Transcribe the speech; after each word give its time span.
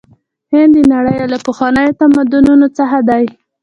هند 0.51 0.73
د 0.77 0.79
نړۍ 0.93 1.13
یو 1.21 1.27
له 1.33 1.39
پخوانیو 1.47 1.97
تمدنونو 1.99 2.67
څخه 2.77 2.97
دی. 3.09 3.23